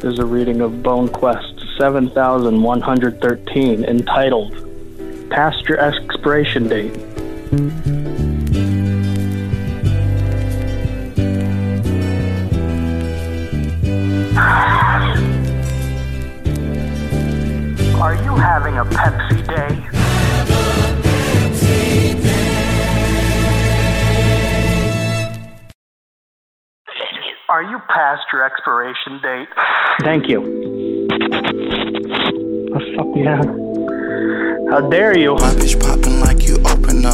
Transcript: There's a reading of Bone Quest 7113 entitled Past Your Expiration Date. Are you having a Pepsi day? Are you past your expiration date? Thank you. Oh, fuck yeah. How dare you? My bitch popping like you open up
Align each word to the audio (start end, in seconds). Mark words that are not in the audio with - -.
There's 0.00 0.18
a 0.18 0.24
reading 0.24 0.62
of 0.62 0.82
Bone 0.82 1.08
Quest 1.08 1.62
7113 1.78 3.84
entitled 3.84 5.30
Past 5.30 5.68
Your 5.68 5.78
Expiration 5.80 6.68
Date. 6.68 6.96
Are 18.00 18.14
you 18.24 18.34
having 18.36 18.78
a 18.78 18.84
Pepsi 18.86 19.46
day? 19.46 19.93
Are 27.46 27.62
you 27.62 27.78
past 27.88 28.22
your 28.32 28.42
expiration 28.42 29.20
date? 29.20 29.48
Thank 30.00 30.28
you. 30.28 30.40
Oh, 32.72 32.80
fuck 32.96 33.06
yeah. 33.14 33.42
How 34.70 34.88
dare 34.88 35.18
you? 35.18 35.34
My 35.34 35.52
bitch 35.52 35.78
popping 35.78 36.20
like 36.20 36.46
you 36.48 36.54
open 36.64 37.04
up 37.04 37.13